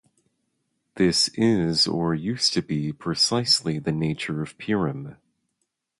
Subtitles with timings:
[0.95, 5.17] This is, or used to be, precisely the nature of Purim.